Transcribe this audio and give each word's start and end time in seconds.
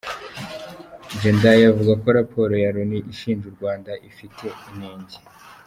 Jendayi 1.21 1.63
avuga 1.71 1.93
ko 2.01 2.07
raporo 2.19 2.53
ya 2.63 2.69
Loni 2.75 2.99
ishinja 3.13 3.45
u 3.49 3.55
Rwanda 3.57 3.91
ifite 4.09 4.45
inenge 4.69 5.17